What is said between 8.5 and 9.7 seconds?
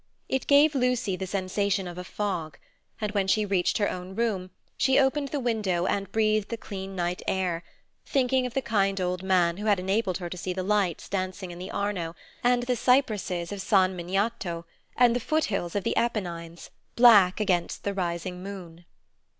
the kind old man who